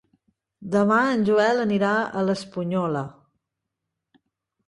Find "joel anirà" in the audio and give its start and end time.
1.27-1.91